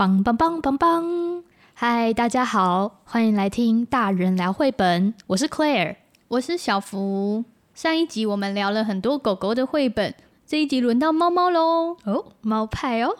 [0.00, 1.42] 棒棒棒棒棒！
[1.74, 5.12] 嗨，大家好，欢迎来听大人聊绘本。
[5.26, 5.96] 我是 Claire，
[6.28, 7.44] 我是小福。
[7.74, 10.14] 上一集我们聊了很多狗狗的绘本，
[10.46, 11.98] 这一集轮到猫猫喽。
[12.04, 13.14] 哦，猫派哦。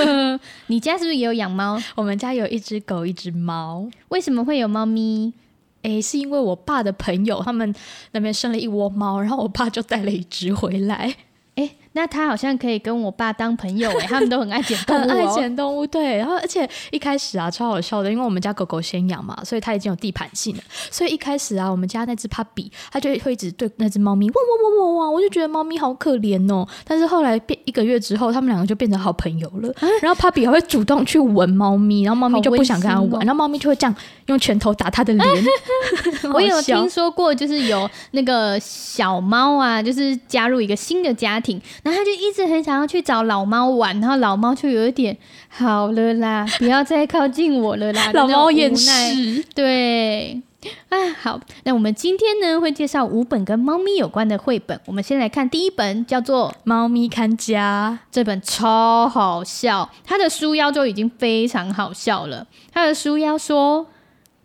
[0.68, 1.78] 你家是不是也有养猫？
[1.96, 3.86] 我们家有一只狗，一只猫。
[4.08, 5.34] 为什么会有猫咪？
[5.82, 7.74] 诶，是因为我爸的朋友他们
[8.12, 11.14] 那边生了一窝猫，然后我爸就带了一只回来。
[11.56, 11.76] 诶。
[11.96, 16.18] 那他好像可以跟我爸当朋友哎，他们都很爱捡动物， 很爱捡动物，对。
[16.18, 20.62] 然后而且一开始啊，超好笑的，因为我们家狗狗先养嘛，所以它已经有地盘性了。
[20.90, 26.68] 所以一开始啊，我们家那只 puppy，它就会一直对那只猫咪汪汪汪汪汪，我就觉得猫咪好可怜哦。
[26.84, 29.74] 但是后来变一个月之后，他们两个就变成好朋友了。
[30.02, 35.26] 然后 puppy 还会主动去闻猫咪，然后猫咪就不想跟他玩，然后猫咪就会这样用拳头打他的脸。
[36.34, 42.66] 我有听说过，就是有那个小猫啊，就是加入一个新的家庭，然后他就一直很。
[42.66, 45.16] 想要去找老猫玩，然后老猫就有一点
[45.48, 48.10] 好了啦，不要再靠近我了啦。
[48.12, 50.42] 老猫也是，对
[50.88, 54.80] 啊，好，那我们今天呢会介绍五本跟猫咪有关的绘本。
[54.86, 57.96] 我们先来看第一本，叫做《猫咪看家》。
[58.10, 62.48] 这本超好笑，它的书腰就已经非常好笑了。
[62.72, 63.86] 它的书腰说：“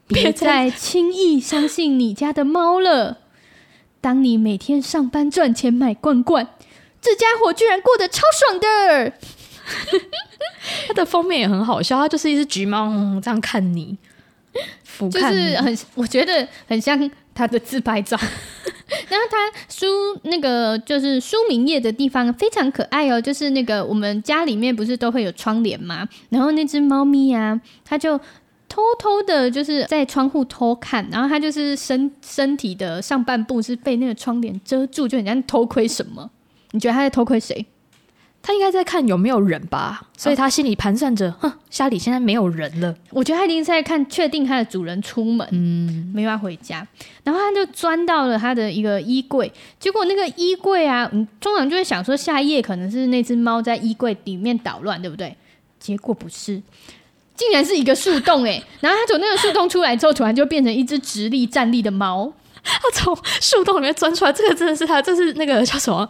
[0.06, 3.18] 别再轻易相信你家的猫了。
[4.00, 6.48] 当你每天上班赚钱买罐罐。”
[7.02, 9.14] 这家伙居然过得超爽的！
[10.88, 13.98] 它的封面也很好笑，它就是一只橘猫、嗯、这样看你，
[14.84, 18.18] 俯瞰，就是很，我觉得很像他的自拍照。
[19.08, 19.86] 然后他书
[20.24, 26.08] 那个就是书名页的地方非常可爱哦，就是那个我们家里面不是都会有窗帘吗？
[26.30, 28.18] 然后那只猫咪啊，它就
[28.68, 36.30] 偷偷的就是在窗户偷看，然后它就是身身体的上半部是被那个窗帘遮住，就很像偷窥什么。
[36.72, 37.66] 你觉得他在偷窥谁？
[38.44, 42.96] 他应该在看有没有人吧，所以他心里盘算着，哼，家里现在没有人了。
[43.12, 46.88] 我觉得他一定是在看，确定他的主人出门，嗯，没办法回家，
[47.24, 55.38] 然后他就钻到了他的一个衣柜，结果那个衣柜啊，你通常就会想说，下一页可能是那只猫在衣柜里面捣乱，对不对？
[55.80, 56.60] 结果不是，
[57.36, 58.60] 竟然是一个树洞哎！
[58.80, 62.34] 然后他从那个树洞出来之后，突然就变成一只直立站立的猫，
[62.64, 66.08] 他从树洞里面钻出来，这个真的是他，这是那个叫什么？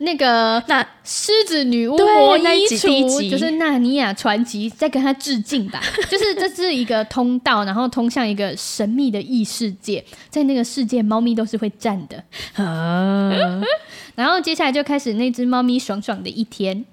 [0.00, 5.82] 那个那狮子女巫魔衣橱就是《纳尼亚传奇》，在跟他致敬吧。
[6.08, 10.04] 就是这是一个通道，然后通向一个神秘的异世界。
[10.30, 12.22] 在那个世界，猫咪都是会站的。
[12.62, 13.28] 啊、
[14.14, 16.84] 然后接下来就开始那只猫咪爽爽的一天。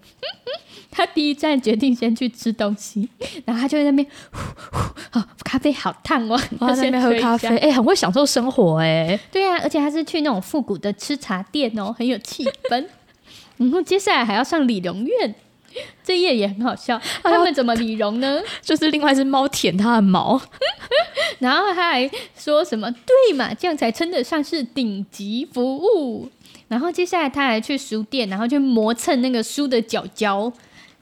[0.96, 3.10] 他第一站决定先去吃东西，
[3.44, 4.40] 然后他就在那边呼
[4.72, 4.80] 呼，
[5.20, 9.20] 哦，咖啡好烫哦，他在 那边喝咖啡，哎、欸，很会享受生活哎。
[9.30, 12.86] 对啊，而且他是去那种复古的吃茶店哦，很有气氛。
[13.58, 15.36] 然后接下来还要上理容院，
[16.02, 17.02] 这页也很好笑。
[17.22, 18.42] 他们怎么理容呢？
[18.62, 20.42] 就是另外一只猫舔他的毛，
[21.40, 22.90] 然后他还说什么？
[22.92, 26.30] 对嘛，这样才称得上是顶级服务。
[26.68, 30.52] 然后接下来他还去书店，然后去磨蹭那个书的角角。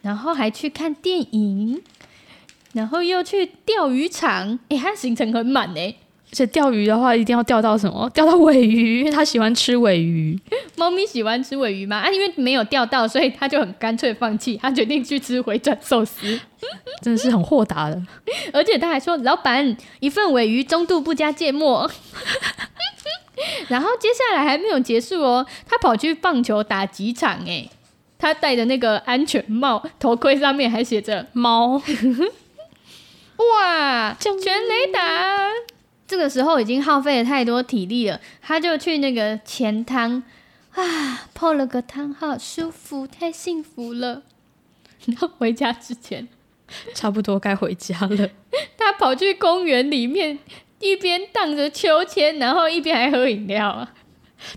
[0.03, 1.81] 然后还去看电影，
[2.73, 5.95] 然后又去钓鱼场，哎，他行程很满哎。
[6.31, 8.09] 而且钓鱼的话，一定要钓到什么？
[8.09, 10.39] 钓到尾鱼，因 为他喜欢吃尾鱼。
[10.75, 11.97] 猫咪喜欢吃尾鱼吗？
[11.99, 16.39] 啊，因为没有钓到，所以他就很干脆放弃，他决定去吃回转寿司。
[17.03, 18.01] 真的是很豁达的。
[18.51, 21.89] 而且他还说：“老板，一份尾鱼中度不加芥末。
[23.69, 27.69] ”然后接下来还没有结束哦，他跑去棒球打几场哎。
[28.23, 31.73] 他戴的那个安全帽，头盔上面还写着“猫”。
[33.35, 34.33] 哇，全
[34.65, 35.49] 雷达！
[36.07, 40.23] 这个时候已经耗费了太多体力了，他就去那个钱汤
[40.71, 44.21] 啊，泡了个汤，好舒服，太幸福了。
[45.05, 46.29] 然后回家之前，
[46.95, 48.29] 差不多该回家了。
[48.77, 50.39] 他跑去公园里面，
[50.79, 53.93] 一边荡着秋千，然后一边还喝饮料啊。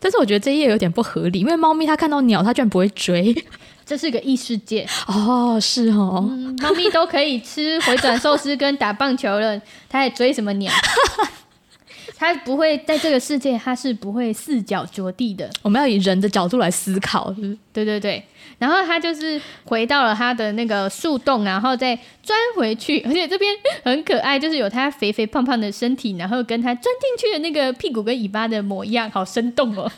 [0.00, 3.34] 但是我觉得这一页有点不合理，因为猫咪它看到鸟，它居然不会追，
[3.84, 10.72] 这是个异世界哦，是哦，嗯、猫咪都可以吃回转寿司跟打棒球了，它还追什么鸟？
[12.18, 15.50] 它不会在这个世界，它是不会四脚着地的。
[15.60, 17.34] 我们要以人的角度来思考，
[17.72, 18.24] 对对对。
[18.58, 23.00] 然后他就是回到了他的那个树洞，然后再钻回去。
[23.00, 23.52] 而且这边
[23.84, 29.90] 很可爱，就是有他肥肥胖胖的身体，然后跟他钻进去的那个屁股跟尾巴的模样，好生动哦。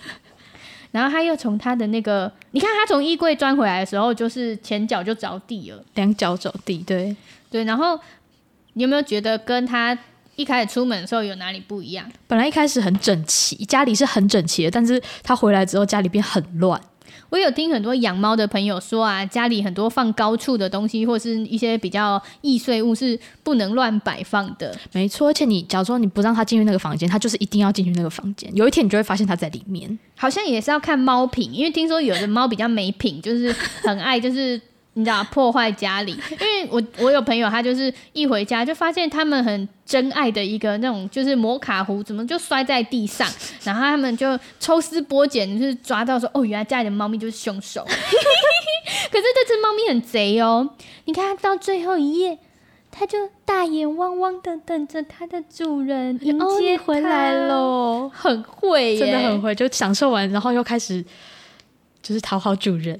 [0.91, 6.79] 然后他又从他的那个，你看他从衣柜钻回来的时候，就是前脚就着地了，两脚着地。
[6.79, 7.15] 对
[7.51, 7.65] 对。
[7.65, 7.99] 然后
[8.73, 9.97] 你有没有觉得跟他？
[10.37, 12.09] 一开始出门的时候有哪里不一样？
[12.29, 16.81] 本来一开始很整齐，家里是很整齐的，但是他回来之后家里变很乱。
[17.31, 24.75] 我有听很多养猫的朋友说啊，家里很多放高处的东西，或是一些比较易碎物是不能乱摆放的。
[24.93, 28.51] 没错，而且你假如说你不让它进去那个房间，它就是一定要进去那个房间。
[28.55, 29.99] 有一天你就会发现它在里面。
[30.17, 33.53] 好像也是要看猫品，因为听说有的猫比较没品，就是
[33.83, 34.61] 很爱就是。
[34.95, 43.29] 你知道破坏家里，因为我我有朋友，他就是一回家就发现他们很珍爱的一个那种就是摩卡壶，怎么就摔在地上，
[43.63, 47.85] 然后他们就抽丝剥茧，就是抓到说哦，原来家里的猫咪就是凶手。
[49.11, 50.69] 可是这只猫咪很贼哦，
[51.05, 52.39] 你看它到最后一页，
[52.91, 61.05] 它就大眼汪汪的等着它的主人迎接回来喽，很会耶，真的很会，就享受完，然后又开始。
[62.09, 62.99] 就是讨好主人，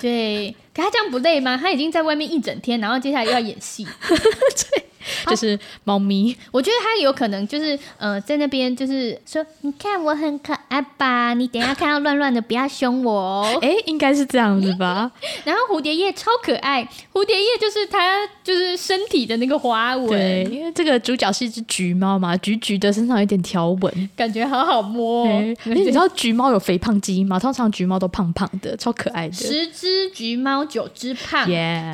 [0.00, 1.56] 对，可他这样不累吗？
[1.56, 4.84] 他已经在外面一整天，然后接下来又要演戏，对。
[5.26, 11.34] 就是猫咪，我觉得它有可能就是呃，在那边就是说，你看我很可爱吧？
[11.34, 13.58] 你等一下看到乱乱的，不要凶我哦。
[13.62, 15.10] 哎、欸，应该是这样子吧。
[15.44, 20.08] 然后蝴蝶叶超可爱，蝴蝶叶就是它就是身体的那个花纹。
[20.08, 25.26] 对，因为这个主角是一只橘猫嘛，橘橘的，身上有点条纹，感觉好好摸。
[25.26, 27.38] 欸、 你知道橘猫有肥胖基因吗？
[27.38, 29.34] 通常橘猫都胖胖的，超可爱的。
[29.34, 31.44] 十只橘猫，九只胖.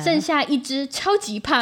[0.03, 1.61] 剩下一只超级胖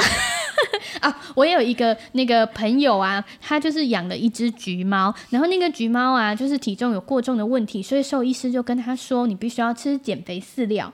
[1.02, 1.16] 啊！
[1.36, 10.92] 我也有一个那个朋友啊，他就是养了一只橘猫，然后那个橘猫啊，就是体重有过重的问题，所以兽医师就跟他说，你必须要吃减肥饲料。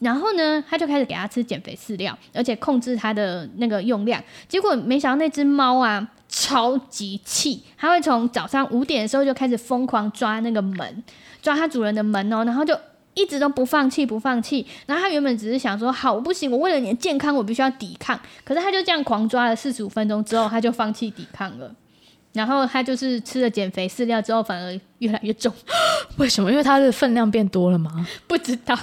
[0.00, 4.22] 然后呢，他就开始给他吃减肥饲料，而且控制他的那个用量。
[4.48, 11.02] 结果没想到那只猫啊，超级气，他会从早上五点的时候就开始疯狂抓那个门，
[11.40, 12.78] 抓它主人的门哦，然后就。
[13.16, 14.64] 一直都不放弃，不放弃。
[14.86, 18.16] 然后他原本只是想说，好，我不行，我为了你的健康，我必须要抵抗。
[18.44, 21.74] 可是他就这样狂抓了四十五分钟之后，他就放弃抵抗了。
[22.32, 25.50] 然后他就是吃了减肥饲料之后，反而越来越重。
[26.18, 26.50] 为什么？
[26.50, 28.06] 因为它的分量变多了吗？
[28.28, 28.78] 不知道。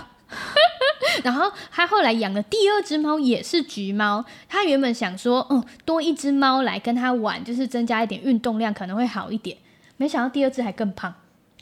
[1.23, 4.25] 然后他后来养的第二只猫，也是橘猫。
[4.49, 9.55] 他原本想说，嗯，多一只猫来跟他玩，就是增加一点运动量，可能会好一点。
[9.97, 11.13] 没想到第二只还更胖。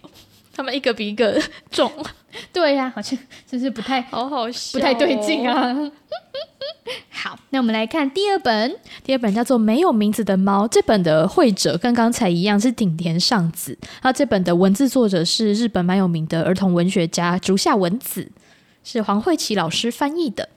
[0.56, 1.92] 他们一个比一个重，
[2.54, 3.18] 对呀、啊，好像
[3.50, 5.76] 就是不太好好笑，不太对劲啊。
[7.10, 10.66] 好，那我们来看第二本，第二本叫做《没有名字的猫》。
[10.68, 18.30] 这本的绘者跟刚才一样是顶田尚子，那这本的文字作者是日本蛮有名的儿童文学家竹下文子，
[18.84, 20.50] 是黄慧琪老师翻译的。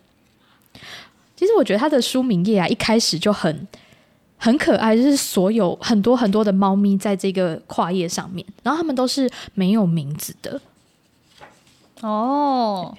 [1.37, 3.67] 其实我觉得他的书名页啊，一开始就很。
[4.37, 10.61] 很可爱，就是所有很多很多的猫咪在这个跨页上面，然后它们都是没有名字的。
[12.07, 12.97] 哦，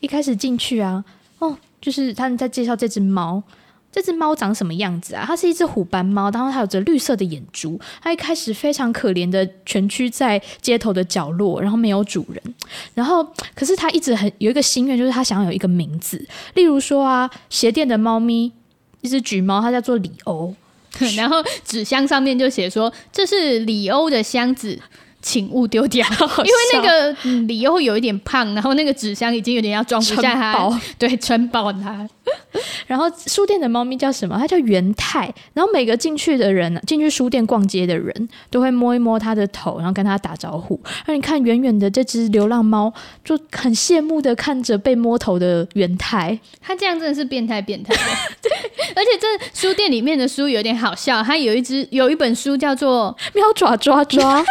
[0.00, 1.04] 一开始进去啊，
[1.38, 3.42] 哦，就是他们在介绍这只猫，
[3.90, 5.24] 这只猫长什么样子啊？
[5.26, 12.54] 它是一只虎斑猫，然后它有着绿色的眼珠，它一开始非常可怜的蜷曲在街头的角落，然后没有主人，
[12.94, 16.24] 然后可是它一直很有一个心愿，就是它想要有一个名字，
[16.54, 18.52] 例如说啊，鞋店的猫咪。
[19.00, 20.54] 一只橘猫，它叫做里欧，
[21.14, 24.80] 然后纸箱上面就写说，这是里欧的箱子。
[25.24, 26.06] 请勿丢掉，
[26.44, 27.12] 因为那个
[27.46, 32.06] 里欧有一点胖，然后那个纸箱已经有点要装不下它，对，撑爆它。
[32.86, 34.36] 然后书店的猫咪叫什么？
[34.38, 35.32] 它叫元太。
[35.54, 40.78] 然后每个进去的人，进去书店逛街的人都会摸一摸它的头，然后跟它打招呼。
[41.06, 42.92] 那你看远远的这只流浪猫，
[43.24, 46.38] 就很羡慕的看着被摸头的元太。
[46.60, 47.94] 它这样真的是变态变态。
[48.42, 48.52] 对，
[48.94, 54.42] 而且这书店里面的书有点好笑，它有一只有一本书叫做《喵爪抓抓》。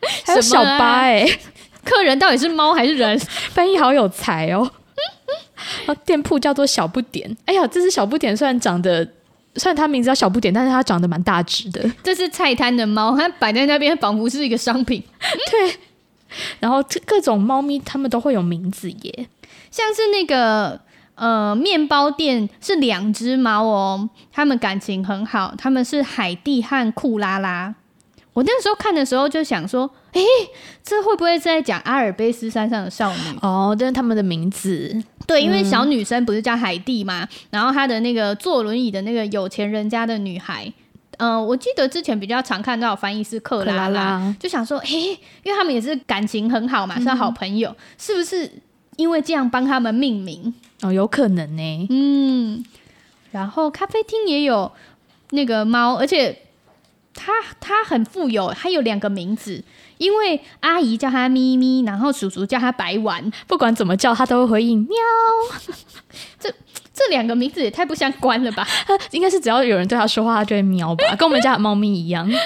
[0.24, 1.40] 还有小八哎、欸，
[1.84, 3.18] 客人到底是猫还是人？
[3.50, 4.70] 翻译好有才哦。
[6.04, 7.36] 店铺叫做小不点。
[7.44, 9.04] 哎呀，这只小不点虽然长得，
[9.56, 11.90] 虽然它名字叫小不点，但是它长得蛮大只的。
[12.02, 15.02] 这是菜摊的猫，它摆在那边仿佛是一个商品。
[15.50, 15.76] 对。
[16.60, 19.28] 然后各种猫咪，它们都会有名字耶，
[19.70, 20.78] 像是那个
[21.14, 27.74] 呃面包店是两只猫哦，它们感情很好，它们是海蒂和库拉拉。
[28.38, 30.22] 我那时候看的时候就想说，诶，
[30.84, 33.36] 这会不会是在讲阿尔卑斯山上的少女？
[33.42, 34.96] 哦，这是他们的名字。
[35.26, 40.72] 对，因为小女生不是叫海蒂嘛，嗯、然后她的那个坐轮椅的那个有钱人家的女孩，
[41.16, 48.48] 嗯、呃，我记得之前比较常看到翻译是克拉拉，拉，就想说，诶，因为他们也是感情很好嘛，是好朋友，嗯、是不是
[48.94, 50.54] 因为这样帮他们命名？
[50.82, 51.86] 哦，有可能呢。
[51.90, 52.64] 嗯，
[53.32, 54.70] 然后咖啡厅也有
[55.30, 56.42] 那个猫，而且。
[57.20, 59.62] 他他很富有，他有两个名字，
[59.98, 64.96] 因为阿姨叫他咪咪，然后叔叔叫他白丸，不管怎么叫他都会回应喵。
[66.38, 66.48] 这
[66.94, 68.66] 这两个名字也太不相关了吧？
[69.10, 72.26] 应该是只要有人对他说话，他就会喵吧， 跟我们家的猫咪一样。
[72.26, 72.38] 喵。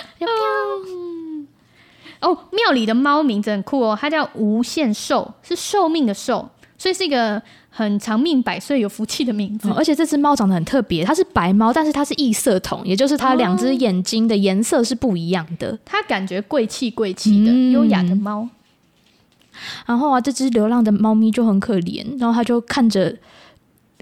[2.20, 6.48] 哦，庙里的猫名字很酷哦，它叫无限寿，是寿命的寿，
[6.82, 9.68] 所以是一个很长命百岁、有福气的名字。
[9.68, 15.78] 哦，而且这只猫长得很特别，它是白猫，但是它是异色瞳，也就是它两只眼睛的颜色是不一样的。
[15.84, 18.48] 它感觉贵气贵气的，优、嗯、雅的猫。
[19.86, 23.16] 然后啊，这只流浪的猫咪就很可怜，然后它就看着。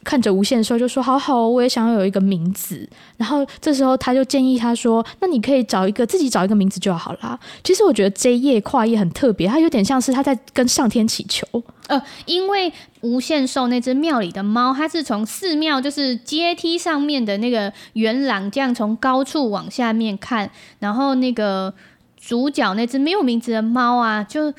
[0.05, 11.47] 看着无限寿就说：“好好，我也想要有一个名字。”然后这时候他就建议他说：“那你可以找一个自己找一个名字就好啦。”其实我觉得这一页跨页很特别，它有点像是他在跟上天祈求。
[11.89, 21.75] 呃，因为无限兽那只庙里的猫，它是从寺庙就是阶梯上面的那个圆廊这样从高处往下面看，然后那个
[22.17, 24.53] 主角那只没有名字的猫啊，就。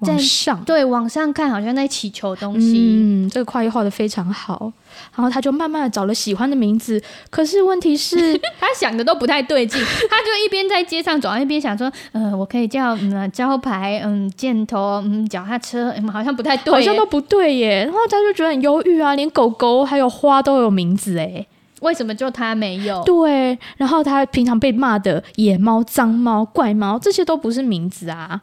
[0.00, 2.74] 往上对，往上看，好像在祈求东西。
[2.76, 4.70] 嗯，这个跨页画的非常好。
[5.14, 9.80] 然后他就慢慢的找了喜欢的名字，可是问题是， 他想的都不太对劲。
[10.10, 21.46] 他就一边在街上走，一边想说：“呃，我可以叫嗯招牌，嗯箭头，嗯脚踏车，嗯好像不太对，好像都不对耶。”然后他就觉得很忧郁啊，连狗狗还有花都有名字哎，
[21.80, 23.02] 为什么就他没有？
[23.04, 28.42] 对，然后他平常被骂的野猫、脏猫、怪猫，这些都不是名字啊。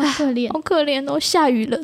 [0.00, 1.18] 好可怜，好可怜哦！
[1.20, 1.78] 下雨了，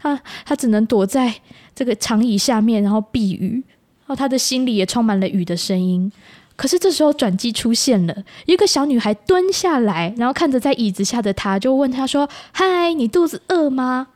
[0.00, 1.34] 他他只能躲在
[1.74, 3.62] 这个长椅下面，然后避雨。
[4.06, 6.10] 然后他的心里也充满了雨的声音。
[6.56, 14.08] 可是这时候转机出现了，一个小女孩蹲下来，然后看着在椅子下的他，就问他说：“嗨，你肚子饿吗？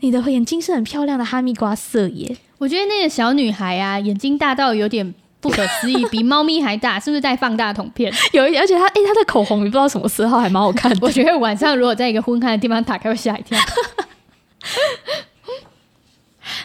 [0.00, 5.14] 你的眼睛是很漂亮的哈密瓜色耶。”我觉得那个小女孩啊，眼睛大到有点。
[5.42, 8.10] 不可思议，比猫咪还大，是不是带放大瞳片？
[8.32, 10.98] 有一点，而且它，哎、欸，它的口红也不知道什么色号，还蛮好看的。
[11.02, 13.58] 我觉得晚上如果在一个昏暗的地方打开，会吓一跳。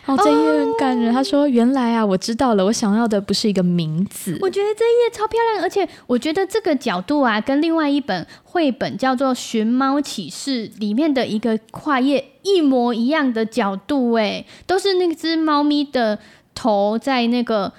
[0.05, 16.19] 然后这一页很感人，他说：“原来啊，我知道了，我想要的不是一个名字。”我觉得这一页超漂亮，而且我觉得这个角度啊，跟另外一本绘本叫做《寻猫启示》里面的一个跨页一模一样的角度，哎，都是那只猫咪的
[16.53, 17.74] 头在那个。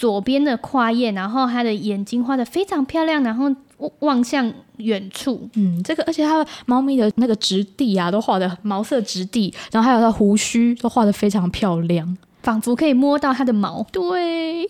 [0.00, 3.54] 左边的跨页，然后它的眼睛画的非常漂亮，然后
[3.98, 5.46] 望向远处。
[5.56, 13.86] 嗯，这个而且它的猫咪的那个质地啊，都画的毛色质地，然后还有它胡须都画的非常漂亮，仿佛可以摸到它的毛。
[13.92, 14.66] 对，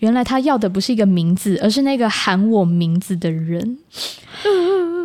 [0.00, 3.78] 原来他要的不是一个名字，而是那个喊我名字的人。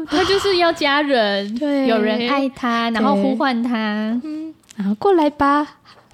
[0.09, 5.67] 他就是要家人，对，有人爱他，然后呼唤他，嗯，然后过来吧。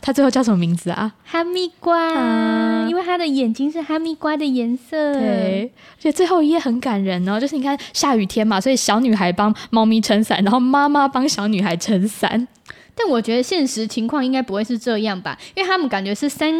[0.05, 1.13] 他最后叫什么名字啊？
[1.23, 5.13] 哈密瓜，啊，因为他的眼睛是哈密瓜的颜色。
[5.13, 12.49] 对，而且最后一页很感人哦，就是你看下雨天嘛，所以小女孩帮猫咪撑伞，然后妈妈帮小女孩撑伞。
[12.93, 15.37] 但我觉得现实情况应该不会是这样吧？
[15.55, 16.53] 因为他们感觉是三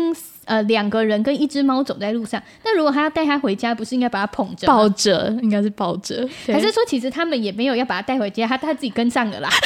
[0.46, 2.42] 呃两个人跟一只猫走在路上。
[2.64, 5.38] 那如果他要带它回家，不是应该把它捧着、抱着？
[5.44, 9.50] 应该是抱着，还是说其实他们也没有要把它带回家，他他自己跟上了啦？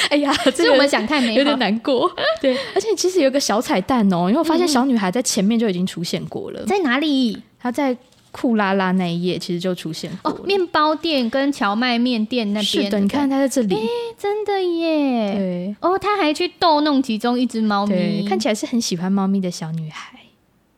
[0.08, 2.10] 哎呀， 这是我们想太美好，有点难过。
[2.40, 6.64] 对， 而且其实有个小彩蛋哦，因为我发现小女孩在前面就已经出现过了。
[6.66, 7.42] 在哪里？
[7.58, 7.96] 她在
[8.32, 12.84] 酷拉拉那一页其实就出现过哦，面包店跟荞麦面店那边。
[12.84, 13.80] 是的，你看她在这里，哎，
[14.16, 15.34] 真的耶。
[15.34, 20.18] 对，哦，她还去逗弄其中一只猫咪，看起来是很喜欢猫咪的小女孩。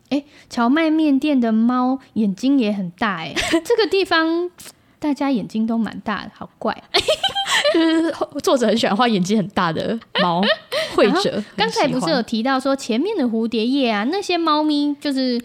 [0.09, 4.51] 哎，荞麦面店的猫眼睛也很大哎，这个地方。
[5.03, 6.73] 大家眼睛都蛮大的，好怪。
[7.75, 10.41] 就是作者很喜欢画眼睛很大的猫，
[10.95, 11.43] 绘者。
[11.57, 15.41] 刚才不是有提到说前面的蝴蝶叶啊，那些猫咪就是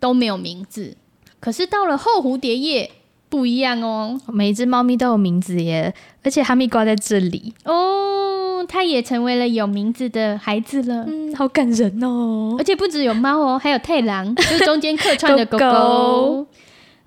[0.00, 0.96] 都没有名字，
[1.38, 2.90] 可是到了后蝴蝶叶
[3.28, 5.92] 不一样哦，每一只猫咪都有名字耶，
[6.22, 12.54] 而且哈密瓜在这里哦，它也成为了有名字的孩子了，嗯，好感人哦。
[12.58, 15.66] 而且不只有猫哦，还有太郎，就是中间客串的 狗狗。
[15.66, 16.46] 狗狗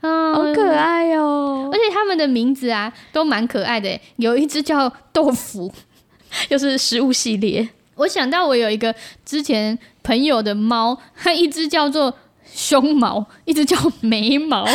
[0.02, 1.70] 嗯，好可爱哦！
[1.72, 5.72] 而且他们的名字啊都蛮可爱的，有一只叫豆腐，
[6.50, 7.70] 又是食物系列。
[7.96, 8.94] 我想到我有一个
[9.24, 12.14] 之前朋友的猫，它一只叫做
[12.52, 14.66] 胸毛，一只叫眉毛，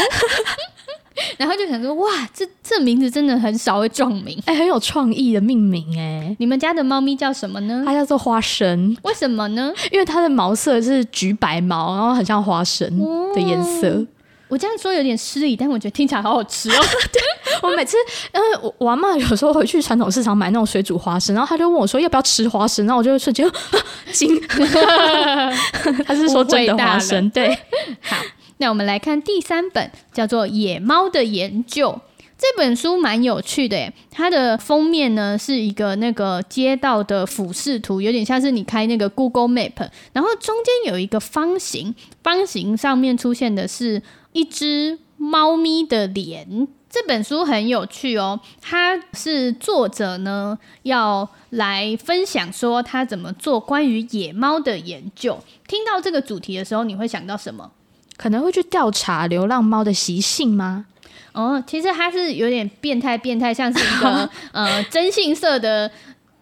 [1.36, 6.36] 然后就想说哇，这这名字真的很少会撞名，哎，很有创意的命名哎。
[6.38, 7.82] 你们家的猫咪叫什么呢？
[7.84, 9.72] 它叫做花生，为什么呢？
[9.90, 12.88] 因为它的毛色是橘白毛，然后很像花生
[13.34, 13.88] 的颜色。
[13.88, 14.06] 哦
[14.48, 16.74] 我这样说有点失礼，但我觉得听起来好好吃哦。
[17.12, 17.20] 对，
[17.62, 17.96] 我每次，
[18.32, 23.44] 因为我我阿嬷有时候回去传统市场买那种水煮花生，然后他就问我说要不要吃花生，然后我就会瞬间
[24.12, 24.40] 惊。
[26.06, 27.58] 他是说真的花生，对。
[28.00, 28.16] 好，
[28.58, 31.90] 那我们来看第三本，叫做《野猫的研究》。
[32.38, 44.00] 这本书蛮有趣的耶，它的封面呢是一个那个街道的俯视图，有点像是你开那个 Google Map，然后中间有一个方形，方形上面出现的是。
[44.36, 55.42] 一只猫咪的脸这本书很有趣哦，它是作者呢要来分享说他怎么做关于野猫的研究。
[55.66, 57.70] 听到这个主题的时候，你会想到什么？
[58.18, 60.84] 可能会去调查流浪猫的习性吗？
[61.32, 65.90] 哦，其实它是有点变态，变态像是一个 呃真性色的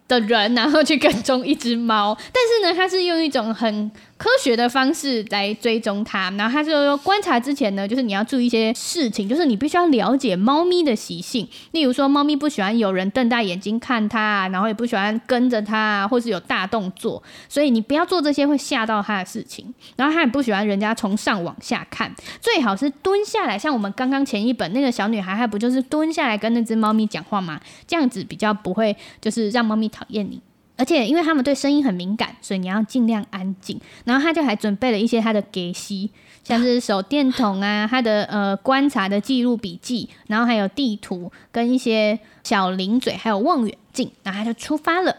[0.09, 19.73] 的人，然后去跟踪一只猫，但是呢，它是用一种很科学的方式来追踪它，然后他就说观察之前呢，就是你要注意一些事情，就是你必须要了解猫咪的习性，例如说猫咪不喜欢有人瞪大眼睛看它，然后也不喜欢跟着它，或是有大动作，所以你不要做这些会吓到它的事情。
[19.97, 27.59] 然后它也不喜欢人家从上往下看，最好是蹲下来，像我们刚刚前一本那个小女孩，她不就是蹲下来跟那只猫咪讲话吗？
[27.85, 30.41] 这样子比较不会就是让猫咪讨厌你。
[30.77, 33.79] 而且，因为他们对声音很敏感，所以你要尽量安静。
[34.03, 36.11] 然后他就还准备了一些他的给息，
[36.43, 44.11] 像是手电筒啊，他的呃观察的记录笔记，然后还有地图跟一些小零嘴，还有望远镜。
[44.23, 45.15] 然后他就出发了。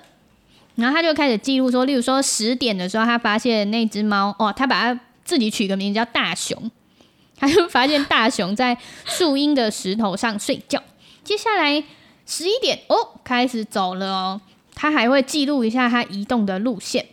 [0.74, 6.70] 然后他就开始记录说，例如说十点的时候，他发现那只猫哦，他把它自己取个名字叫大熊。
[7.38, 10.82] 他就发现大熊在树荫的石头上睡觉。
[11.24, 11.82] 接下来
[12.26, 14.40] 十一点哦，开始走了哦。
[14.76, 17.04] 它还会记录一下它移动的路线，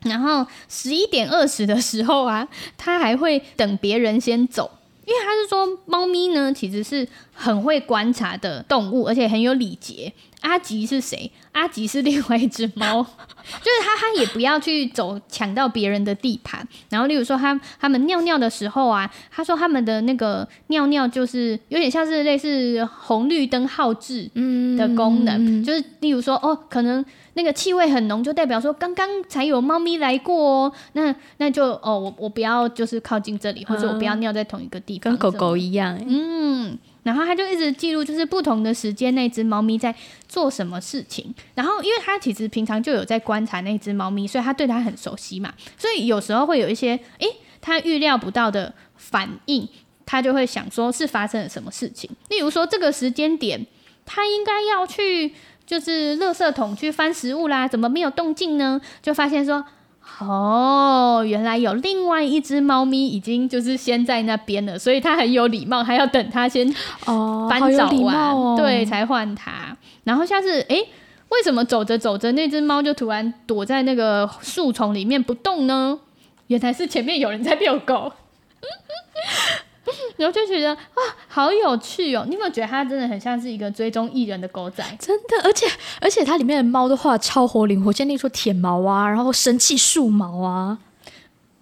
[0.00, 10.12] 然后十一点二十的时候啊，它还会等别人先走，因为它是说猫咪呢其实是很会观察的动物，而且很有礼节。
[10.46, 11.28] 阿吉是谁？
[11.50, 16.66] 阿吉是另外一只猫， 就是他，他也不要去走抢到别人的地盘。
[16.88, 24.30] 然后，例如说他他们尿尿的时候啊，他说他们的那个尿尿就是有点像是类似红绿灯号志
[24.78, 36.78] 的功能，嗯、就是例如说哦，可能那个气味很浓，就代表说刚刚才有猫咪来过哦，那那就哦，我我不要就是靠近这里，或者我不要尿在同一个地方，跟狗狗一样，嗯。
[37.06, 39.94] 然后他就一直记录，就是不同的时间那只猫咪在
[40.28, 41.32] 做什么事情。
[41.54, 45.54] 然后，因为他其实平常就有在观察那只猫咪，所以他对它很熟悉嘛。
[45.78, 47.28] 所以有时候会有一些，诶，
[47.60, 49.68] 他预料不到的反应，
[50.04, 52.10] 他就会想说是发生了什么事情。
[52.28, 53.64] 例如说，这个时间点，
[54.04, 55.32] 他应该要去
[55.64, 58.80] 就是垃圾桶去翻食物啦，怎么没有动静呢？
[59.00, 59.64] 就发现说。
[60.18, 66.66] 哦，原来有另外一只猫咪已经就是先在那边了，所以它很有礼貌，还要等它先
[67.04, 69.76] 哦翻找完，对，才换它。
[70.04, 70.76] 然后下次哎，
[71.28, 75.98] 为什么走着走着那只猫就突然躲在那个树丛里面不动呢？
[76.46, 78.12] 原来是前面有人在遛狗。
[80.16, 82.24] 然后就觉得哇，好有趣哦！
[82.26, 84.84] 你有没有觉得它真的很像是一个追踪艺人的狗仔？
[84.98, 85.66] 真的，而且
[86.00, 90.78] 而且它里面的猫都画超活灵活现，例如说舔毛啊，然后生气竖毛啊，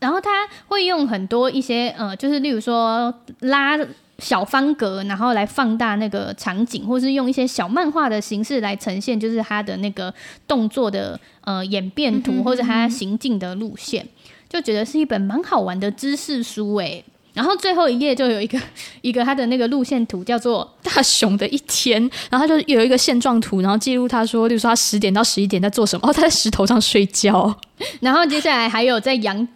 [0.01, 0.31] 然后它
[0.69, 3.79] 会用很多一些呃，就是例如说拉
[4.19, 10.15] 小方格，然后来放大那个场景，或是用一些小漫画的形式来呈现，就是它的那个
[10.47, 14.07] 动作的呃演变图，或者它行进的路线，
[14.49, 17.03] 就觉得是一本蛮好玩的知识书哎。
[17.35, 18.59] 然后最后一页就有一个
[19.03, 22.01] 一个他的那个路线图，叫做大熊的一天。
[22.31, 26.09] 然后他就有一个线状图，然后记录他说，例如说他十点到十一点在做什么。
[26.09, 27.55] 哦，他在石头上睡觉。
[28.01, 29.47] 然后接下来还有在阳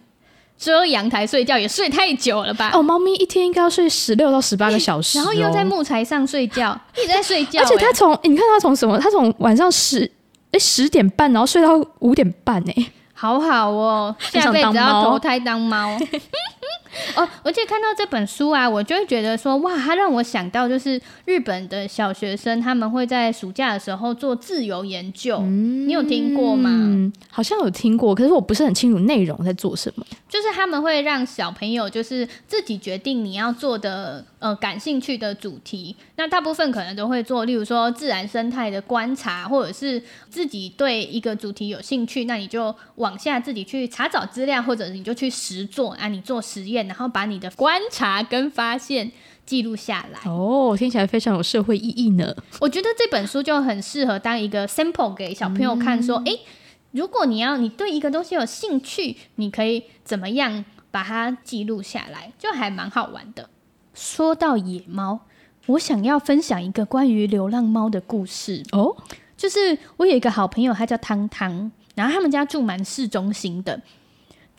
[0.57, 2.71] 遮阳台睡觉，也睡太久了吧？
[2.73, 5.21] 哦，猫咪一天应该要睡十六到十八个小时，哦。
[5.21, 7.61] 然后又在木材上睡觉， 一直在睡觉。
[7.61, 8.99] 而且他从你看他从什么？
[8.99, 10.11] 他从晚上十
[10.51, 15.97] 哎十点半，然后睡到五点半哎，好好哦，下辈子要投胎当猫。
[17.15, 27.11] 哦，而且看到这本书啊，我就会觉得说，哇，它让我想到就是日本的小学生他们会在暑假的时候做自由研究，嗯、你有听过吗？
[27.29, 30.05] 好像有听过，可是我不是很清楚内容在做什么。
[30.27, 46.87] 就是他们会让小朋友就是自己决定你要做的呃感兴趣的主题，那大部分可能都会做，例如说自然生态的观察，或者是自己对一个主题有兴趣，那你就往下自己去查找资料，或者你就去实做啊，你做实验。
[46.87, 49.11] 然后把你的观察跟发现
[49.45, 52.35] 记录下来哦，听起来非常有社会意义呢。
[52.59, 56.39] 我觉得这本书就很适合当一个 sample 给小朋友看，说，哎、嗯，
[56.91, 63.49] 如果你要你对一个东西有兴趣，你可以怎么样把它记录下来，就还蛮好玩的。
[63.93, 65.21] 说到野猫，
[65.67, 68.95] 我想要分享一个关于流浪猫的故事哦，
[69.35, 73.81] 就是我有一个好朋友，他叫汤汤，然后他们家住蛮市中心的。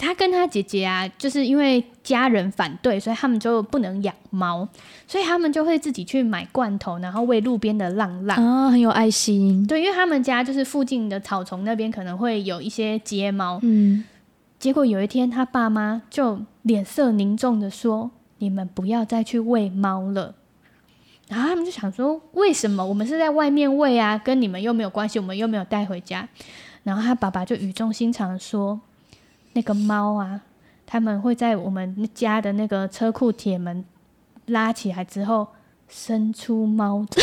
[0.01, 4.67] 他跟他姐姐啊，就是因为家人反对，所以他们就不能养猫，
[5.07, 9.67] 所以他们就会自己去买罐头，然后喂路边的浪浪啊、哦，很有爱心。
[9.67, 14.03] 对，因为他们家就是附近的草丛那边可能会有一些街猫，嗯，
[14.59, 20.35] 结果有一天他爸妈就脸色凝重的说：“你们不要再去喂猫了。”
[21.29, 26.29] 然后他们就想说，为什么我们是在外面喂啊，跟你们又没有关系，我们又没有带回家。
[26.83, 28.81] 然后他爸爸就语重心长的说，
[29.53, 30.41] 那个猫啊，
[30.87, 33.85] 他们会在我们家的那个车库铁门
[34.47, 35.49] 拉起来之后，
[35.89, 37.23] 伸出猫爪，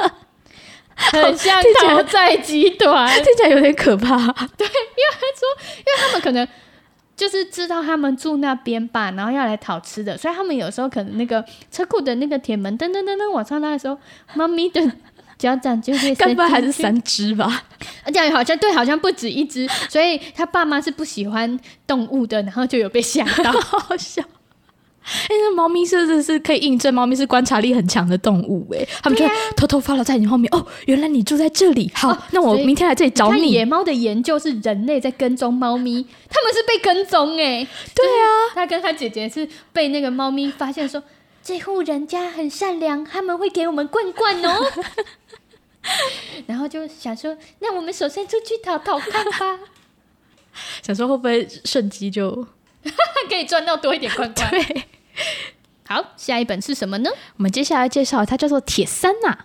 [0.94, 4.16] 很像讨债集团， 听起来有点可怕。
[4.56, 6.46] 对，因为他说，因为他们可能。
[7.16, 13.96] 就是知道他们住那边吧，然后要来讨吃的，所以他们有时候可能那个车库的那个铁门噔噔噔噔往上拉的时候，
[14.34, 14.82] 猫咪的
[15.44, 16.14] 脚掌就会。
[16.14, 17.64] 该不会还是三只吧？
[18.04, 24.22] 而且好像对，好像不止一只，所以他爸妈是不喜欢动物的，然后就有被吓到，好 好笑。
[25.02, 28.66] 哎，那猫咪是不是可以印证猫咪是观察力很强的动物？
[28.72, 30.48] 哎，他们就偷偷 follow 在你后面。
[30.56, 31.90] 哦，原来你住在这里。
[31.94, 33.50] 好，哦、那我明天来这里找你。
[33.50, 37.32] 野猫的研究是人类在跟踪猫咪，他们是被跟踪。
[37.36, 41.02] 哎，对啊，他跟他姐姐是被那个猫咪发现说，
[41.44, 44.64] 这户人家很善良，他们会给我们罐罐哦。
[46.48, 49.60] 然后就想说，那我们首先出去讨讨看吧。
[50.82, 52.30] 想说会不会瞬机就
[53.28, 54.50] 可以赚到多一点罐罐？
[54.50, 54.84] 对。
[55.86, 57.10] 好，下一本是什么呢？
[57.36, 59.36] 我们接下来介绍它叫做铁三呐。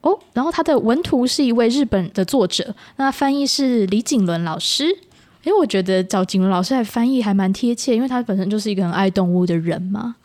[0.00, 4.86] 哦，然后它的文图是一位日本的作者，那翻译是李景伦老师。
[5.42, 10.16] 因为我觉得找景伦老师来翻译还蛮贴切，因为他本身就是一个很爱动物的人嘛。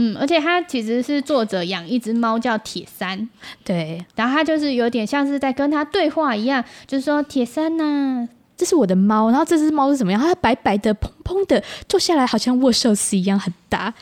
[0.00, 3.28] 嗯，而且他其实是作者养一只猫叫铁三，
[3.64, 10.20] 对，然后他就是有点像是在跟他对话一样，就是说铁三呐，这是我的猫，然后这只猫是怎么样？
[10.20, 13.92] 它白白的、蓬蓬的，坐下来好像握寿司一样很大。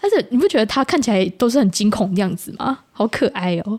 [0.00, 2.78] 但是你不觉得它看起来都是很惊恐的样子吗？
[2.90, 3.78] 好可爱哦！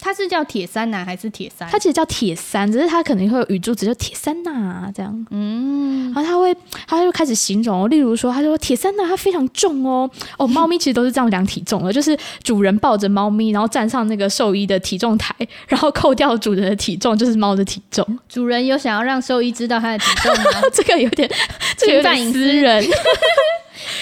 [0.00, 1.68] 它是叫铁三呐还是铁三？
[1.68, 5.26] 它其实叫铁三，只是它可能会有语助词，就铁三呐这样。
[5.30, 6.56] 嗯，然后它会，
[6.86, 10.08] 它就开始形容，例如说，它就说铁三呐，它非常重哦。
[10.36, 15.34] 哦，猫咪其实都是这样量体重的， 就是主人抱着猫咪，然后站上那个兽医的体重台，
[15.66, 18.06] 然后扣掉主人的体重，就是猫的体重。
[18.28, 20.50] 主人有想要让兽医知道它的体重吗？
[20.72, 21.28] 这个有点，
[21.76, 22.84] 这个有点私人。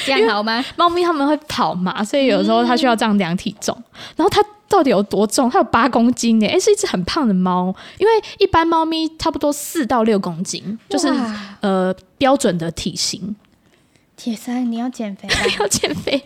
[0.05, 0.65] 这样好吗？
[0.77, 3.77] 猫咪他们会跑嘛，所以有时候它需要这样量体重。
[3.79, 3.85] 嗯、
[4.17, 5.49] 然后它到底有多重？
[5.51, 6.47] 它有八公斤呢！
[6.47, 7.75] 哎，是一只很胖的猫。
[7.99, 11.09] 因为一般猫咪差不多四到六公斤，就是
[11.61, 13.37] 呃标准的体型。
[14.17, 15.29] 铁三，你要减肥，
[15.61, 16.23] 要减肥。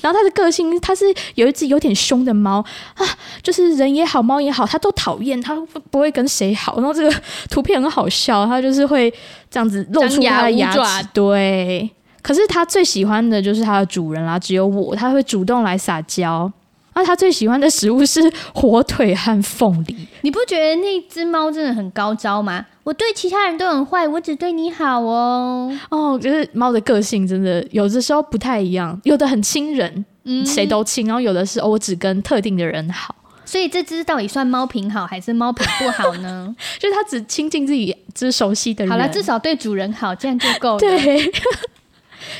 [0.00, 1.04] 然后它的个性，它是
[1.36, 2.58] 有一只有点凶的猫
[2.94, 3.06] 啊，
[3.40, 5.54] 就是人也好，猫也好，它都讨厌，它
[5.90, 6.76] 不会跟谁好。
[6.78, 9.08] 然后这个图片很好笑，它就是会
[9.48, 11.88] 这样子露出它的牙齿，对。
[12.20, 16.50] 可是它最喜欢的就是它的主人啦，只有我，它会主动来撒娇。
[16.94, 18.20] 那他最喜欢的食物是
[18.54, 20.06] 火腿和凤梨。
[20.22, 22.66] 你不觉得那只猫真的很高招吗？
[22.82, 25.72] 我对其他人都很坏，我只对你好哦。
[25.90, 33.14] 哦，就是猫的个性真的有的时候不太一样，有的很亲人，嗯，谁都亲，然后有的是哦，我只跟特定的人好。
[33.44, 36.54] 所以这只到底算猫品好还是猫品不好呢？
[36.78, 38.92] 就是它只亲近自己只熟悉的人。
[38.92, 40.78] 好了，至少对主人好，这样就够了。
[40.78, 41.32] 对。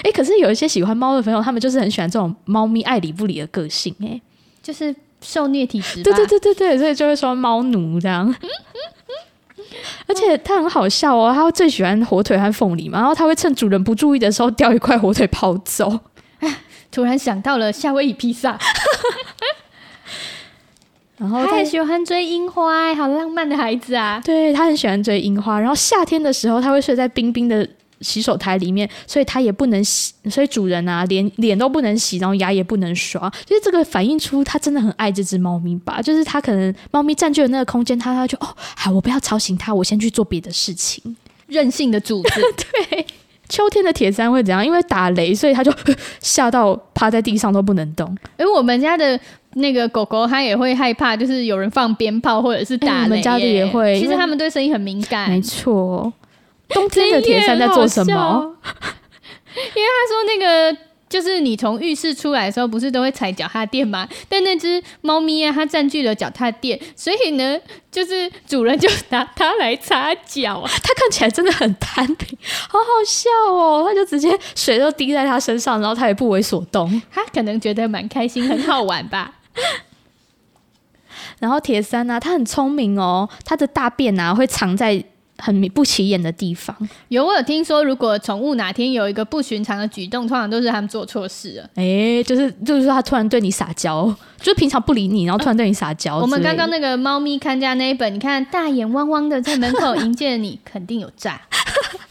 [0.02, 4.20] 哎、欸，可是有一些喜欢猫的朋友，他们就是很喜欢这种猫咪爱理不理的个性，哎，
[4.62, 6.02] 就是受虐体质。
[6.02, 8.34] 对对对对对，所以就会说猫奴这样。
[10.06, 16.00] 而且他很好笑哦，他会最喜欢火腿和凤梨嘛，然后他会趁主人不注意的时候叼一块火腿跑走。
[16.90, 18.58] 突然想到了夏威夷披萨。
[21.16, 24.20] 然后他很喜欢追樱花，好浪漫的孩子啊！
[24.24, 27.68] 对，他很喜欢追樱花，然后夏天的时候他会睡在冰冰的。
[28.00, 36.00] 洗手台里面，所以它也不能洗，所以主人啊，连脸都不能洗，然后牙也不能刷，就是这个反映出他真的很爱这只猫咪吧？
[36.02, 41.16] 就是他可能猫咪占据了那个空间，他他就哦，好，我不要吵醒它，我先去做别的事情。
[41.46, 42.30] 任性的主子，
[42.90, 43.06] 对。
[43.48, 44.64] 秋天的铁三会怎样？
[44.64, 45.72] 因为打雷，所以他就
[46.20, 48.08] 吓到趴在地上都不能动。
[48.38, 49.18] 因为我们家的
[49.54, 53.02] 那个狗狗，它也会害怕，就是有人放鞭炮或者是打雷。
[53.02, 55.28] 我们家的也会，其实他们对声音很敏感。
[55.28, 56.12] 没错。
[56.70, 58.56] 冬天的铁三在做什么？
[59.54, 60.76] 因为他说那个
[61.08, 64.08] 就是你从浴室出来的时候，不是都会踩脚踏垫吗？
[64.28, 67.58] 但那只猫咪啊，它占据了脚踏垫，所以呢，
[67.90, 70.70] 就是主人就拿它来擦脚啊。
[70.82, 73.84] 它看起来真的很摊平，好好笑哦！
[73.88, 77.02] 它就直接水都滴在它身上，然后它也不为所动。
[77.12, 79.34] 它可能觉得蛮开心，很好玩吧。
[81.40, 85.04] 然后铁三呢，它很聪明哦，它的大便啊会藏在。
[85.40, 86.76] 很不起眼的地方，
[87.08, 91.64] 有我有听说，如果宠物哪天有一个不寻常的举动，通常都是他们做错事了。
[91.74, 96.22] 哎、欸，就是就是说，他突然对你撒娇，就平常不理你，然后突然对你撒娇、呃。
[96.22, 101.40] 我们刚刚那个猫咪看家那一本，你看大眼汪汪的在门口迎接你，肯定有诈。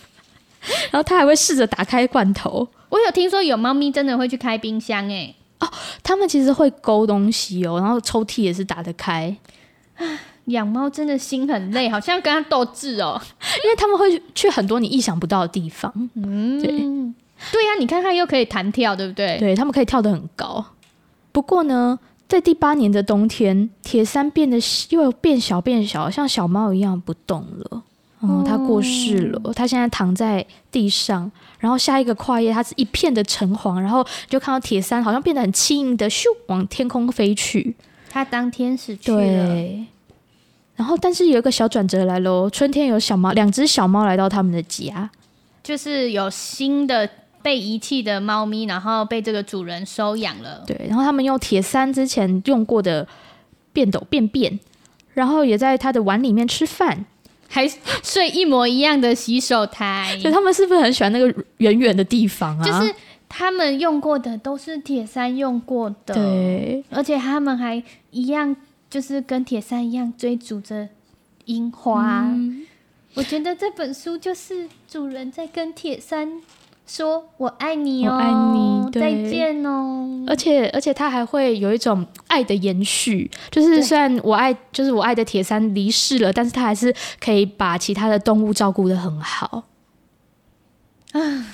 [0.92, 2.68] 然后他还会试着打开罐头。
[2.90, 5.72] 我有听说有猫咪真的会去开冰箱、欸，哎，哦，
[6.04, 9.36] 他们其实会勾东西哦，然后抽屉也是打得开。
[10.46, 13.20] 养猫真的心很累，好像跟它斗智哦，
[13.64, 15.94] 因为他们会去很多你意想不到的地方。
[16.16, 16.72] 嗯，对，
[17.52, 19.38] 对呀、啊，你看它又可以弹跳，对不对？
[19.38, 20.66] 对，它们可以跳得很高。
[21.32, 24.58] 不过呢，在第八年的冬天，铁三变得
[24.90, 27.84] 又变小变小，像小猫一样不动了。
[28.22, 37.76] 嗯，它过世了，它现在躺在地上，然后下一个跨页，它是一片的橙黄，然后就看到铁三好像变得很轻盈的咻往天空飞去。
[38.10, 39.18] 他当天是去了。
[39.18, 39.86] 对。
[40.76, 45.10] 然后，但是有一个小转折来喽，春天有小猫，两只小猫来到他们的家，
[45.62, 47.10] 就是有新的
[47.42, 50.64] 被遗弃的猫咪，然后被这个主人收养了。
[50.66, 53.06] 对，然后他们用铁三之前用过的
[53.74, 54.58] 便斗便便，
[55.14, 57.06] 然后也在他的碗里面吃饭。
[57.50, 57.68] 还
[58.02, 62.64] 睡一模一样的洗手台，所以他们是不是很喜欢那个远远的地方啊？
[62.64, 62.96] 就是
[63.30, 68.56] 他们用过的都是铁三用过的，对，而且他们还一样，
[68.90, 70.90] 就是跟铁三一样追逐着
[71.46, 72.24] 樱花。
[72.24, 72.66] 嗯，
[73.14, 76.42] 我觉得这本书就是主人在跟铁三。
[76.90, 80.26] 说我爱你哦，我爱你，再见哦。
[80.28, 89.66] 而且而且他还会有一种爱的延续，就是虽然我爱，就是我爱的铁三离世了，但是他还是可以把其他的动物照顾的很好。
[91.12, 91.46] 啊，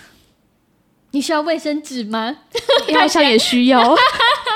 [1.16, 2.36] 你需要卫生纸吗？
[3.00, 3.96] 好像也需要。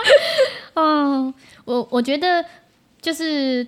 [0.76, 2.44] 哦，我我觉得
[3.02, 3.66] 就是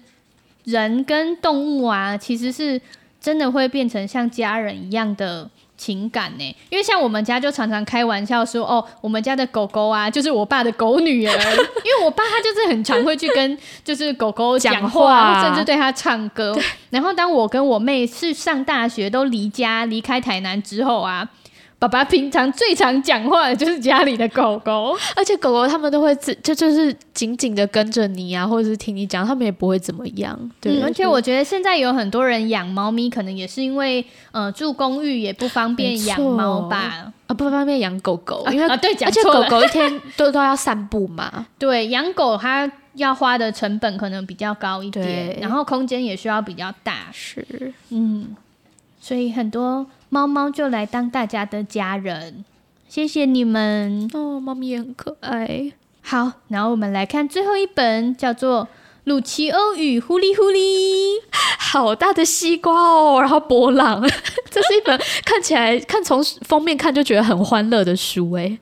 [0.66, 2.80] 人跟动物啊，其实是
[3.22, 5.50] 真的会变成像家人一样的。
[5.78, 6.56] 情感呢？
[6.70, 11.34] 因为像我们家就常常开玩笑说，哦，我们家的狗狗啊，就是我爸的狗女儿。
[11.34, 16.56] 因为我爸他就是很常会去跟就是狗狗讲话，甚至对他唱歌。
[16.92, 21.28] 然后当我跟我妹是上大学都离家离开台南之后啊。
[21.82, 26.14] 爸爸平常最常讲话的就是家里的狗狗，而且狗狗他们都会
[26.44, 30.38] 就就是紧紧的跟着你啊，或者是听你讲，他们也不会怎么样。
[30.60, 41.48] 对，嗯、而且我觉得现在有很多人养猫咪，可能也是因为呃住公寓也不方便养猫吧，啊不方便养狗狗，因为啊对，而且狗狗一天都都要散步嘛。
[41.58, 47.08] 对，养狗它要花的成本可能比较高一点，然后空间也需要比较大。
[47.12, 48.36] 是，嗯，
[49.00, 49.88] 所以很多。
[50.14, 52.44] 猫猫就来当大家的家人，
[52.90, 54.12] 谢谢你们。
[54.14, 55.72] 哦，猫咪也很可爱。
[56.02, 58.66] 好，然后我们来看最后一本，叫做
[59.06, 60.60] 《鲁奇欧与呼哩呼哩》，
[61.58, 64.02] 好大的西瓜哦，然后波浪，
[64.52, 68.60] 这是一本看起来看从封面看就觉得很欢乐的书哎，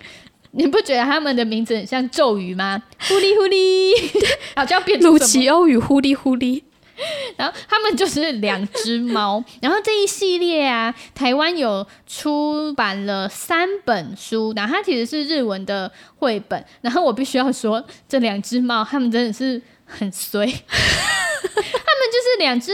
[0.52, 2.84] 你不觉得他们的名字很像咒语吗？
[3.08, 3.92] 呼哩呼哩，
[4.56, 6.64] 好像变鲁奇欧与呼哩呼哩。
[7.38, 16.64] 然后他们就是两只猫， 然后这一系列啊，台湾有出版了三本书，然后它其实是日文的绘本。
[16.82, 22.72] 然后我必须要说，这两只猫，它们真的是很衰， 它们就是两只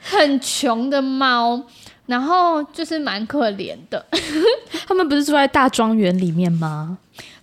[0.00, 1.62] 很穷的猫，
[2.06, 4.04] 然后就是蛮可怜的。
[4.86, 6.98] 他们不是住在大庄园里面吗？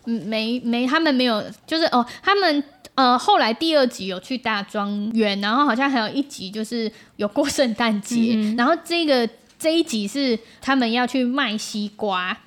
[0.06, 2.64] 嗯，没没，他们没有，就是哦，他们。
[2.96, 9.28] 呃，后来第二集有去大庄园，然后好像还有一集就是有过圣诞节，嗯、然后这个
[9.58, 12.38] 这一集是他们要去卖西瓜。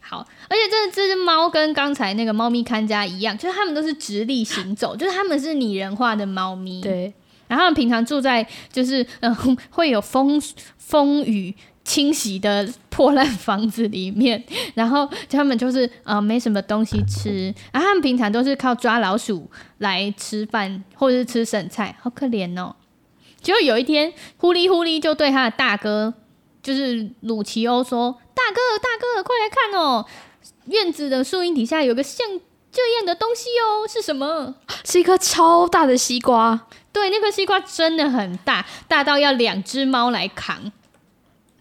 [0.00, 6.80] 好，而且这这只猫跟刚才那个猫咪看家一样，就是它们都是直立行走， 就是它们是拟人化的猫咪。
[6.80, 7.12] 对，
[7.48, 10.40] 然后他们平常住在就是嗯、呃、 会有风
[10.78, 11.54] 风雨。
[11.86, 14.42] 清洗的破烂房子里面，
[14.74, 22.74] 然后他们就是呃没什么东西吃，然后他们平常都是靠抓老鼠来吃饭，或者是吃剩菜，好可怜哦。
[23.40, 26.12] 结果有一天，呼哩呼哩就对他的大哥，
[26.60, 30.04] 就是鲁奇欧说：“大哥，大哥，快来看哦，
[30.64, 32.26] 院子的树荫底下有个像
[32.72, 34.56] 这样的东西哦，是什么？
[34.84, 36.66] 是一颗超大的西瓜。
[36.92, 40.72] 对，那颗西瓜真的很大，大到要两只猫来扛。”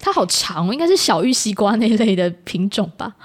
[0.06, 3.15] 它好长，应该是小玉西瓜那类的品种吧？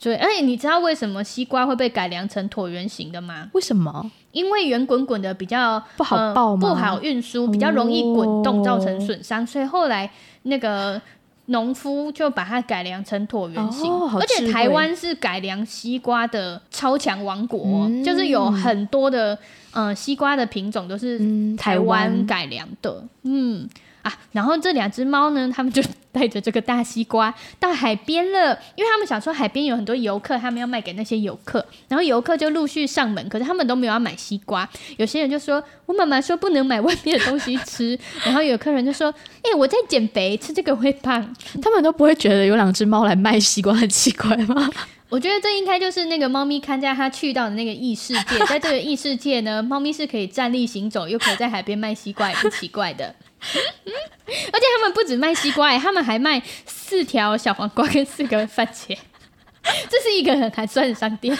[0.00, 3.50] 对，而且你知道为什么西瓜会被改良成椭圆形的吗？
[3.52, 4.08] 为什么？
[4.30, 10.08] 因为圆滚滚的比较不好不好运输，比较容易滚动，造成损伤，哦、所以后来
[10.44, 11.02] 那个
[11.46, 13.90] 农夫就把它改良成椭圆形。
[13.90, 19.34] 哦、而且台湾是改良西瓜的超强王国，嗯、就是有很多的
[19.72, 21.18] 嗯、呃、西瓜的品种都是
[21.56, 23.02] 台湾改良的。
[23.24, 23.68] 嗯。
[24.02, 25.82] 啊，然后这两只猫呢，他们就
[26.12, 34.68] 带着这个大西瓜到海边了，因为他们想说海边有很多游客，他们要卖给那些游客，然后游客就陆续上门，可是他们都没有要买西瓜。
[34.96, 37.98] 有些人就说：“我妈妈说不能买外面的东西吃。
[38.24, 41.34] ”然后有客人就说：“哎、欸，我在减肥，吃这个会胖。
[41.62, 44.70] ”他们都不会觉得有两只猫来卖西瓜很奇怪吗？
[45.10, 53.12] 我觉得这应该就是那个猫咪看家它去到的那个异世界，在这个异世界呢，猫咪是可以站立行走，又可以在海边卖西瓜，也不奇怪的。
[54.52, 58.96] 而且他们不止卖西瓜，他们还卖四条小黄瓜跟四个番茄，
[59.88, 61.36] 这是一个很寒酸的商店，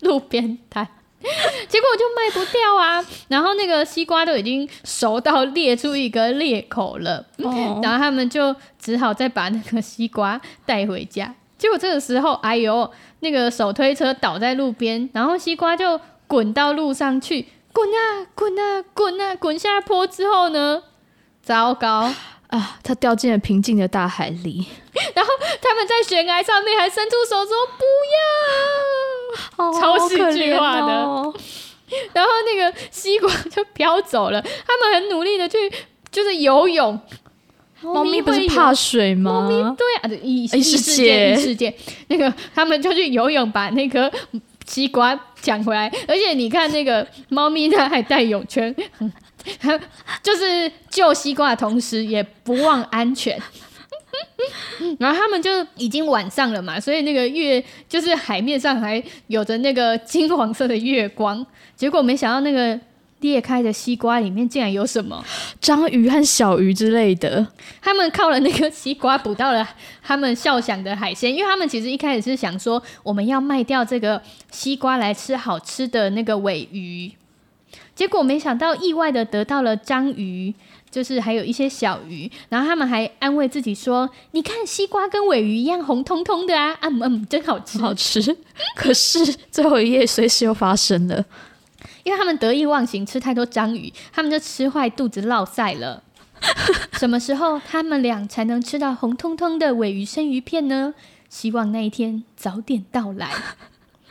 [0.00, 0.86] 路边摊。
[1.66, 11.34] 结果我就卖不掉啊，然后那个西瓜都已经熟到裂出一个裂口了，哦、然后他们就只好再把那个西瓜带回家。
[11.58, 12.88] 结果这个时候，哎呦，
[13.20, 15.98] 那个手推车倒在路边，然后西瓜就
[16.28, 20.82] 滚到路上去，滚啊滚啊滚啊滚下坡之后呢，
[21.46, 22.12] 糟糕
[22.48, 24.66] 啊，它掉进了平静的大海里。
[25.14, 25.30] 然后
[25.62, 27.84] 他们在悬崖上面还伸出手说不
[29.62, 30.86] 要，超戏剧化的。
[30.86, 31.32] 哦、
[32.12, 35.56] 然后那个西瓜就飘走了，他们很努力的去
[36.10, 37.00] 就是游泳。
[37.82, 39.30] 猫咪不是怕水吗？
[39.30, 41.72] 猫咪对啊，异异世界异世界，
[42.08, 44.10] 那个他们就去游泳，把那个
[44.66, 45.92] 西瓜抢回来。
[46.08, 48.74] 而且你看那个猫咪，它还带泳圈，
[50.22, 53.40] 就是救西瓜的同时也不忘安全。
[54.98, 61.44] 然后他们就已经晚上了嘛，所以那个月就是海面上还有着那个金黄色的月光。
[61.74, 62.78] 结果没想到那个。
[63.20, 65.24] 裂开的西瓜里面竟然有什么
[65.58, 67.44] 章鱼和小鱼之类的。
[67.80, 69.66] 他们靠了那个西瓜捕到了
[70.02, 74.20] 他们笑想的海鲜，因为他们其实一开始是想说我们要卖掉这个
[74.52, 77.10] 西瓜来吃好吃的那个尾鱼，
[77.96, 80.54] 结果没想到意外的得到了章鱼，
[80.90, 82.30] 就是还有一些小鱼。
[82.50, 88.20] 然后他们还安慰自己说：“你看西瓜跟尾鱼一样红彤彤的啊，嗯嗯，真好吃，好吃。
[88.76, 91.24] ”可是最后一页随时又发生了。
[92.04, 96.02] 因为他们得意忘形，吃太多章鱼，他们就吃坏肚子，落赛了。
[97.00, 100.92] 什么时候他们俩才能吃到红彤彤的尾鱼生鱼片呢？
[101.30, 103.30] 希望那一天早点到来。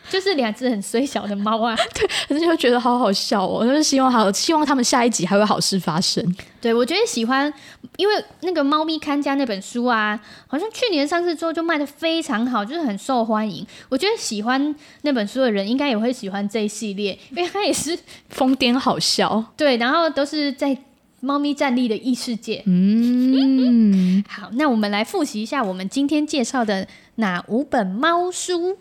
[0.10, 3.66] 就是两只很虽小的猫啊， 对，可是就觉得好好笑哦。
[3.66, 6.24] 就是希望好，希望他们下一集还会好事发生。
[6.62, 7.52] 对，我觉得喜欢，
[7.98, 13.66] 因为那个《猫咪看家》那本书啊，好像去年上市之后就卖的非常好，就是很受欢迎。
[13.90, 17.98] 我觉得喜欢那本书的人应该也会喜欢这一系列， 因为它也是
[18.30, 19.44] 疯癫好笑。
[19.56, 20.76] 对，然后都是在
[21.20, 22.62] 猫咪站立的异世界。
[22.66, 28.78] 嗯， 好，那我们来复习一下我们今天介绍的哪五本猫书。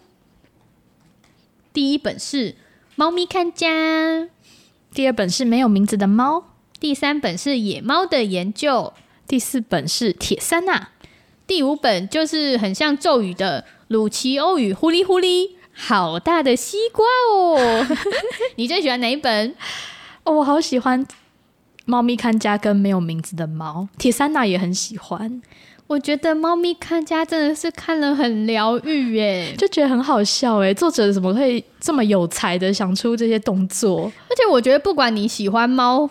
[1.74, 2.52] 第一本是
[2.94, 3.68] 《猫咪看家》，
[4.94, 6.44] 第二本是没有名字的猫，
[6.78, 8.92] 第三本是野猫的研究，
[9.26, 10.90] 第四本是铁三娜，
[11.48, 17.84] 第五本就是很像咒语的鲁奇欧语呼哩呼哩，好大的西瓜哦！
[18.54, 19.56] 你最喜欢哪一本？
[20.22, 21.04] 哦，我好喜欢
[21.86, 25.42] 《猫咪看家》跟没有名字的猫，铁三娜也很喜欢。
[25.94, 34.10] 我觉得《猫咪看家》真的是看了很疗愈耶，就觉得很好笑哎，作者怎么会这么有才的想出这些动作？
[34.28, 36.10] 而且我觉得不管你喜欢猫，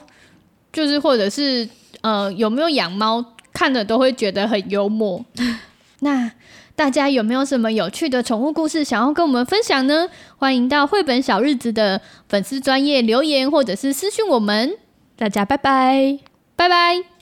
[0.71, 1.67] 就是或者是
[1.99, 5.25] 呃有没有养猫，看了都会觉得很幽默。
[5.99, 6.31] 那
[6.77, 10.07] 大家有没有什么有趣的宠物故事想要跟我们分享呢？
[10.37, 14.77] 欢迎到绘本小日子的粉丝专业留言，或者是私讯我们。
[15.17, 16.19] 大家拜拜，
[16.55, 17.12] 拜拜。